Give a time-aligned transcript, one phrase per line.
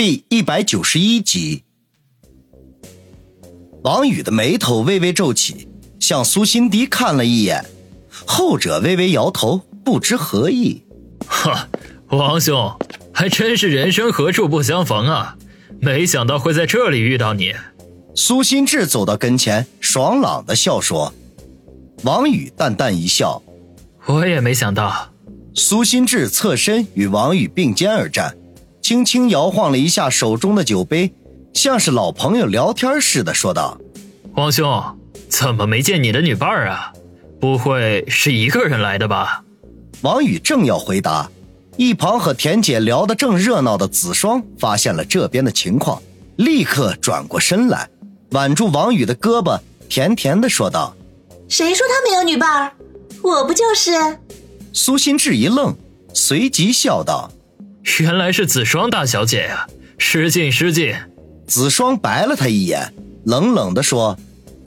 [0.00, 1.64] 第一百九十一集，
[3.82, 5.66] 王宇的眉头微微皱起，
[5.98, 7.64] 向苏辛迪看了一眼，
[8.24, 10.84] 后者微微摇头，不知何意。
[11.26, 11.68] 哈，
[12.10, 12.78] 王兄，
[13.12, 15.36] 还真是人生何处不相逢啊！
[15.80, 17.52] 没想到会在这里遇到你。
[18.14, 21.12] 苏心志走到跟前，爽朗的笑说。
[22.04, 23.42] 王宇淡淡一笑，
[24.06, 25.12] 我也没想到。
[25.56, 28.37] 苏心志侧身与王宇并肩而战。
[28.88, 31.12] 轻轻摇晃了一下手中的酒杯，
[31.52, 33.78] 像是老朋友聊天似的说道
[34.34, 34.82] ：“王兄，
[35.28, 36.90] 怎么没见你的女伴啊？
[37.38, 39.44] 不会是一个人来的吧？”
[40.00, 41.30] 王宇正要回答，
[41.76, 46.02] 一旁和田姐聊得正热闹的子双发现了这边的情况，
[46.36, 47.86] 立刻转过身来，
[48.30, 49.60] 挽住王宇的胳膊，
[49.90, 50.96] 甜甜的说道
[51.46, 52.72] ：“谁说他没有女伴？
[53.22, 54.18] 我不就是？”
[54.72, 55.76] 苏心志一愣，
[56.14, 57.30] 随即笑道。
[58.00, 59.66] 原来是子双大小姐呀，
[59.98, 60.94] 失敬失敬。
[61.46, 62.92] 子双白了他一眼，
[63.24, 64.16] 冷冷地说：“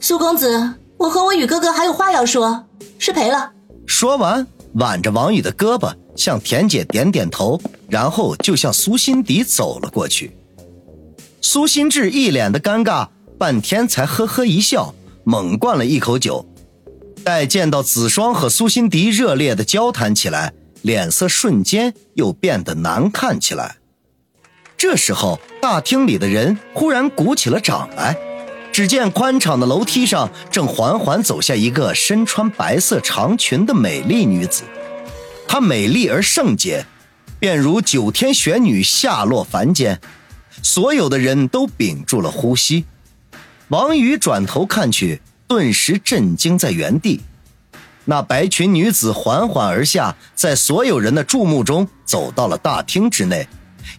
[0.00, 2.66] 苏公子，我和我宇哥哥还有话要说，
[2.98, 3.52] 失陪了。”
[3.86, 10.36] 说完，挽着王宇的胳膊，向田姐点点头，然后就向苏心迪走了过去。
[11.40, 16.44] 苏心志一脸的尴尬，半天才呵呵一笑，猛灌了一口酒。
[17.24, 20.52] 待见到子双和苏心迪热烈的交谈起来。
[20.82, 23.76] 脸色瞬间又变得难看起来。
[24.76, 28.16] 这时候，大厅里的人忽然鼓起了掌来。
[28.72, 34.62] 只见宽敞的楼梯上，正缓缓走下一个身穿白色长裙的美丽女子。
[35.46, 36.86] 她美丽而圣洁，
[37.38, 40.00] 便如九天玄女下落凡间。
[40.62, 42.86] 所有的人都屏住了呼吸。
[43.68, 47.20] 王宇转头看去，顿时震惊在原地。
[48.04, 53.46] 那白裙女子缓缓而下，在所有人的注目中走到了大厅之内。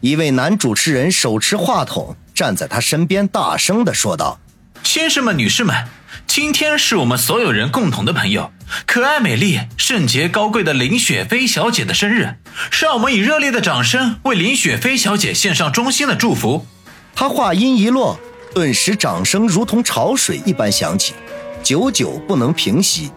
[0.02, 4.40] 一位男主持人手持话筒站在她身边，大声的说道
[4.84, 5.88] ：“先生们、女士们，
[6.28, 8.52] 今天是我们所有人共同的朋友，
[8.86, 12.35] 可爱、美丽、圣洁、高贵的林雪飞小姐的生日。
[12.81, 16.66] 让我们以热烈的掌声为林雪飞小姐献上衷心的祝福。”
[17.16, 18.20] 他话音一落，
[18.53, 21.14] 顿时掌声如同潮水一般响起，
[21.62, 23.12] 久久不能平息。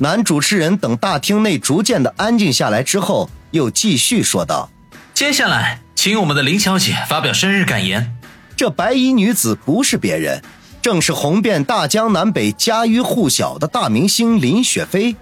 [0.00, 4.70] 男主持人等大厅内逐渐的安静下来之后，又继续说道
[5.12, 8.16] ：“接下来，请我们的林小姐发表生日感言。
[8.56, 10.40] 这白衣女子不是别人，
[10.80, 15.16] 正是红遍大江南北、家喻户晓的大明星林雪飞。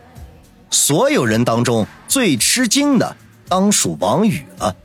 [0.71, 3.17] 所有人当中最吃惊的，
[3.49, 4.77] 当属王宇了。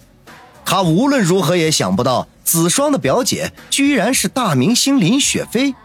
[0.64, 5.76] 他无论如何也想不到，子双的表姐居然是大明星林雪飞。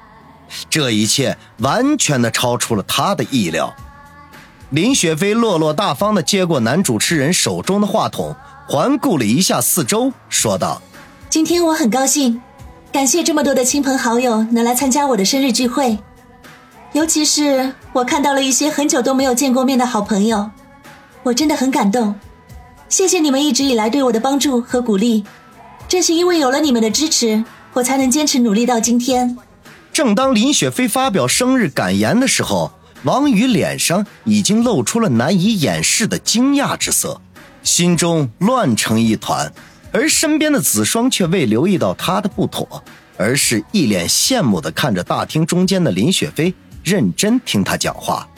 [0.71, 3.75] 这一切完全的超出了他的意料。”
[4.71, 8.35] 林雪飞落落大方地接过男主持人手中的话筒，
[8.67, 10.83] 环顾了一下四周，说道
[11.31, 12.43] ：“今天我很高兴，
[12.91, 15.97] 感谢这么多的亲朋好友能来参加我的生日聚会，
[16.95, 20.51] 尤其是我看到了一些很久都没有见过面的好朋友，
[21.23, 22.17] 我真的很感动。
[22.89, 25.25] 谢谢你们一直以来对我的帮助和鼓励，
[25.87, 27.45] 正是因为有了你们的支持，
[27.75, 29.39] 我才能坚持努力到今天。”
[29.93, 32.73] 正当林雪飞发表生日感言的时候。
[33.07, 37.21] 王宇脸上已经露出了难以掩饰的惊讶之色，
[37.63, 39.53] 心中乱成一团，
[39.93, 42.83] 而身边的子双却未留意到他的不妥，
[43.17, 46.53] 而是一脸羡慕地看着大厅中间的林雪飞，
[46.83, 48.29] 认真听他讲话。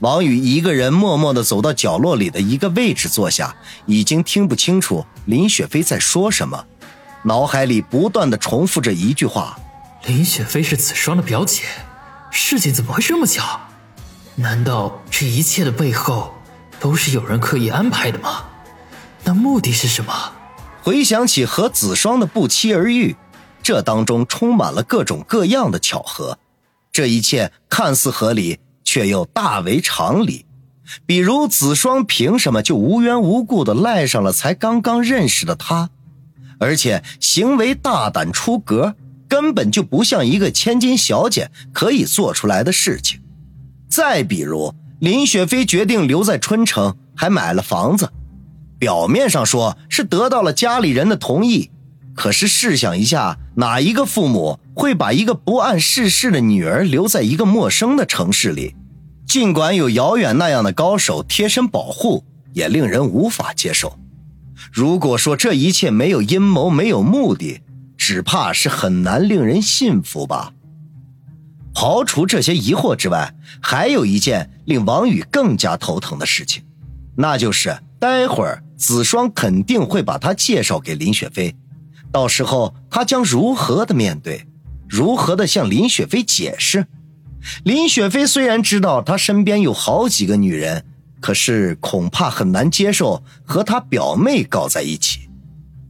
[0.00, 6.66] 王宇一个人默默地走到角落里的一个位置坐下，已经听不清楚林雪飞在说什么，
[7.22, 9.58] 脑海里不断地重复着一句话
[10.04, 11.62] ：“林雪飞是子双的表姐，
[12.30, 13.58] 事情怎么会这么巧？”
[14.40, 16.32] 难道这一切的背后
[16.80, 18.44] 都是有人刻意安排的吗？
[19.22, 20.32] 那目的是什么？
[20.82, 23.16] 回想起和子双的不期而遇，
[23.62, 26.38] 这当中充满了各种各样的巧合。
[26.90, 30.46] 这一切看似合理，却又大为常理。
[31.04, 35.90] 比如子双凭什么就无缘无故的赖上了才刚刚认识的他？
[36.58, 38.96] 而且行为大胆出格，
[39.28, 43.19] 根本就不像一个千金小姐可以做出来的事情。
[43.90, 48.12] 再比如，林雪飞决定留在春城，还买了房子，
[48.78, 51.70] 表面上说是得到了家里人的同意，
[52.14, 58.76] 可是试想一下，哪一个父母会把一个不谙世事的女儿留在一个陌生的城市里？
[59.26, 63.98] 尽管有遥远那样的高手贴身保护，也令人无法接受。
[64.72, 67.60] 如果说这一切没有阴谋，没有目的，
[67.96, 70.52] 只怕是很难令人信服吧。
[71.74, 76.64] 刨除这些疑惑之外，还有一件令王宇更加头疼的事情，
[77.16, 81.54] 那就是待会儿子双肯定会把他介绍给林雪飞，
[82.10, 84.46] 到时候他将如何的面对，
[84.88, 86.86] 如何的向林雪飞解释？
[87.64, 90.84] 林雪飞虽然知道他身边有好几个女人，
[91.20, 95.30] 可是恐怕很难接受和他表妹搞在一起。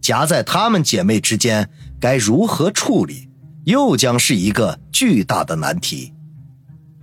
[0.00, 3.29] 夹在她们姐妹之间，该如何处理，
[3.64, 6.12] 又将是一个巨大的难题。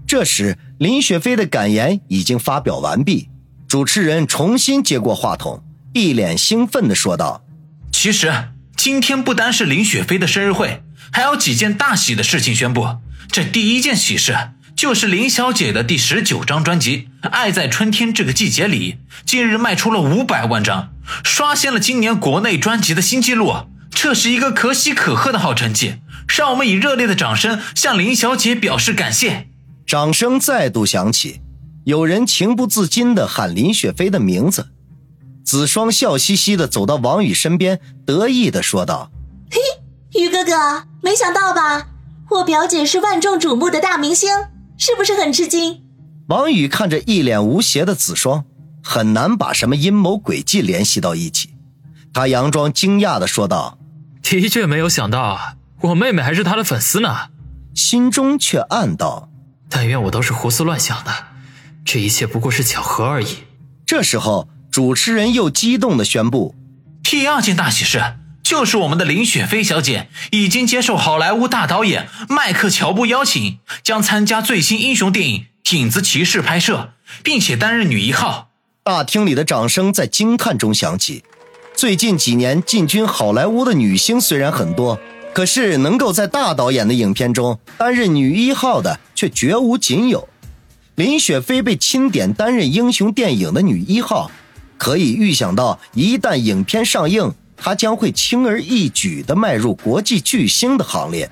[0.08, 3.30] 这时，林雪飞的感言已经发表完毕，
[3.68, 5.64] 主持人重新接过话筒，
[5.94, 7.44] 一脸兴奋地说道
[7.92, 12.98] ：“其实今天不单是林雪飞的生日会，还有几件大喜的事情宣布。
[13.30, 18.94] 这第一件喜事就是林小姐的第十九张专辑《爱在春天这个季节里》，
[19.26, 20.94] 近日卖出了五百万张，
[21.24, 23.54] 刷新了今年国内专辑的新纪录。
[24.00, 25.96] 这是一个可喜可贺的好成绩，
[26.28, 29.48] 让我们以热烈的掌声向林小姐表示感谢。”
[29.88, 31.42] 掌声再度响起，
[31.84, 34.68] 有人情不自禁地喊林雪飞的名字。
[35.44, 39.10] 子双笑嘻嘻地走到王宇身边，得意地说道
[39.50, 39.60] ：“嘿，
[40.22, 41.88] 宇哥哥，没想到吧？
[42.30, 44.30] 我表姐是万众瞩目的大明星，
[44.78, 45.82] 是不是很吃惊？”
[46.30, 48.46] 王宇看着一脸无邪的子双，
[48.84, 51.50] 很难把什么阴谋诡计联系到一起。
[52.14, 53.78] 他佯装惊讶地说道
[54.30, 57.30] ：“的确没有想到，我妹妹还是他的粉丝呢。”
[57.74, 59.30] 心中却暗道。
[59.70, 61.28] 但愿我都是胡思乱想的，
[61.86, 63.44] 这一切不过是巧合而已。
[63.86, 66.56] 这时候，主持人又激动地宣布：
[67.04, 75.46] 第二件大喜事就是我们的林雪飞小姐已经接受好莱坞大导演迈克乔布邀请，将参加最新英雄电影
[75.78, 76.94] 《影子骑士》拍摄，
[77.24, 78.50] 并且担任女一号。
[78.84, 81.24] 大厅里的掌声在惊叹中响起。
[81.78, 85.00] 最近几年进军好莱坞的女星虽然很多。
[85.32, 90.28] 可是，能够在大导演的影片中担任女一号的却绝无仅有。
[90.96, 94.32] 林雪飞被钦点担任英雄电影的女一号，
[94.80, 101.30] 可以预想到，一旦影片上映，她将会轻而易举地迈入国际巨星的行列。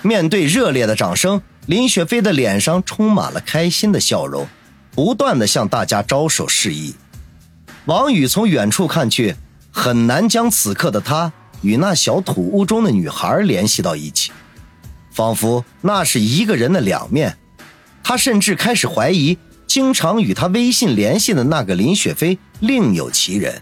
[0.00, 4.48] 面对热烈的掌声，林雪飞的脸上充满了开心的笑容，
[4.92, 6.94] 不断地向大家招手示意。
[7.84, 9.36] 王宇从远处看去，
[9.76, 11.30] 很难将此刻的他。
[11.60, 14.32] 与那小土屋中的女孩联系到一起，
[15.10, 17.36] 仿佛那是一个人的两面。
[18.02, 19.36] 他甚至开始怀疑，
[19.66, 23.60] 经常与他微信联系的那个林雪飞另有其人。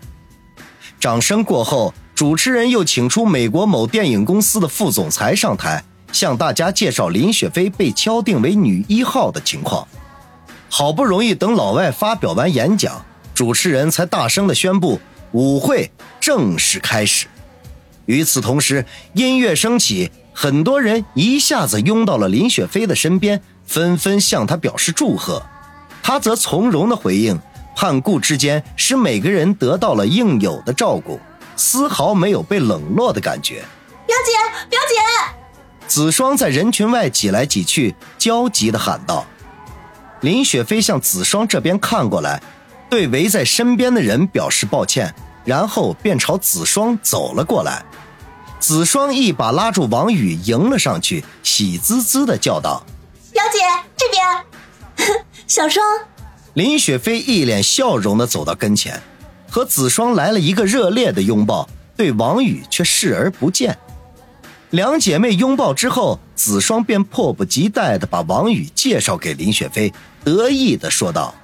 [1.00, 5.82] 掌声过后，主持人又请出美国某电影公司的副总裁上台，
[6.12, 9.86] 向大家介绍林雪飞被敲定为女一号的情况。
[10.68, 15.00] 好不容易等老外发表完演讲，主持人才大声地宣布
[15.34, 15.90] 舞会
[16.20, 17.26] 正式开始。
[18.06, 25.42] 与此同时，音乐升起，很多人一下子拥到了林雪飞的身边，纷纷向他表示祝贺。
[26.02, 27.36] 他则从容的回应，
[27.74, 31.18] 盼顾之间使每个人得到了应有的照顾，
[31.56, 33.64] 丝毫没有被冷落的感觉。
[34.06, 35.34] 表姐，表姐！
[35.88, 39.26] 子双在人群外挤来挤去，焦急的喊道。
[40.20, 42.40] 林雪飞向子双这边看过来，
[42.88, 45.14] 对围在身边的人表示抱歉。
[45.44, 47.84] 然后便朝子双走了过来，
[48.58, 52.82] 子双一把拉住王宇，迎了上去，喜滋滋的叫道
[53.30, 53.58] ：“表姐
[53.94, 55.84] 这边， 小双。”
[56.54, 59.02] 林雪飞一脸笑容的走到跟前，
[59.50, 63.76] 和子双来了一个热烈的拥抱，对王宇却视而不见。
[64.70, 69.92] 两姐妹拥抱之后，子双便迫不及待的把王宇介绍给林雪飞，
[70.24, 71.34] 得意的说道：“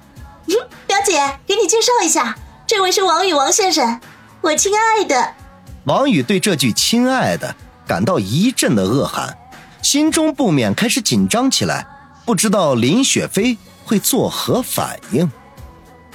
[1.11, 3.99] 姐，给你介绍一下。”这位是王宇，王先生，
[4.39, 5.33] 我亲爱的。
[5.83, 7.53] 王宇对这句“亲爱的”
[7.85, 9.37] 感到一阵的恶寒，
[9.81, 11.85] 心中不免开始紧张起来，
[12.25, 15.29] 不知道林雪飞会作何反应。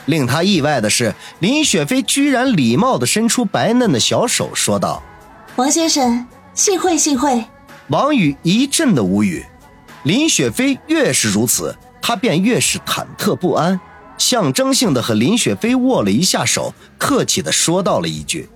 [0.06, 5.02] 令他意外的是，林雪飞居然礼貌的伸出白嫩的小手，说道
[5.56, 7.44] ：“王先生，幸会，幸会。”
[7.88, 9.44] 王宇一阵的无语。
[10.04, 13.78] 林雪飞越是如此，他便越是忐忑不安。
[14.18, 18.48] 象征性的和林雪飞握了一下手，客气的说道了一句：“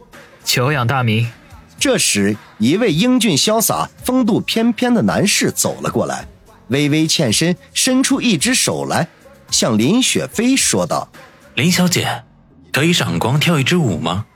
[0.44, 1.30] 久仰大名。”
[1.78, 6.26] 这时，一位英俊潇洒、风度翩翩的男士走了过来，
[6.68, 9.08] 微微欠身，伸出一只手来，
[9.50, 11.10] 向林雪飞说道
[11.56, 12.24] ：“林小姐，
[12.70, 14.26] 可以赏光跳一支舞吗？”